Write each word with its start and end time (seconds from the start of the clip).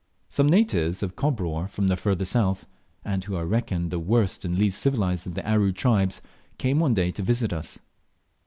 Some 0.29 0.49
natives 0.49 1.03
of 1.03 1.15
Kobror 1.15 1.69
from 1.69 1.87
further 1.95 2.25
south, 2.25 2.65
and 3.05 3.23
who 3.23 3.35
are 3.35 3.45
reckoned 3.45 3.91
the 3.91 3.99
worst 3.99 4.43
and 4.43 4.57
least 4.57 4.81
civilized 4.81 5.27
of 5.27 5.35
the 5.35 5.47
Aru 5.47 5.71
tribes, 5.71 6.23
came 6.57 6.79
one 6.79 6.95
day 6.95 7.11
to 7.11 7.21
visit 7.21 7.53
us. 7.53 7.77